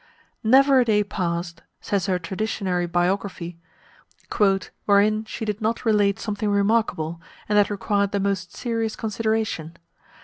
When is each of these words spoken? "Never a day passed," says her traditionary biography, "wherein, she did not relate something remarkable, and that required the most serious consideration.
"Never 0.43 0.79
a 0.79 0.85
day 0.85 1.03
passed," 1.03 1.61
says 1.79 2.07
her 2.07 2.17
traditionary 2.17 2.87
biography, 2.87 3.59
"wherein, 4.85 5.25
she 5.25 5.45
did 5.45 5.61
not 5.61 5.85
relate 5.85 6.17
something 6.17 6.49
remarkable, 6.49 7.21
and 7.47 7.55
that 7.55 7.69
required 7.69 8.11
the 8.11 8.19
most 8.19 8.55
serious 8.57 8.95
consideration. 8.95 9.77